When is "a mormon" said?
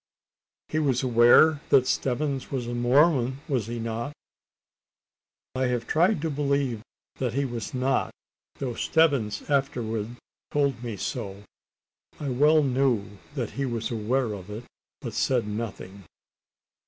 2.65-3.39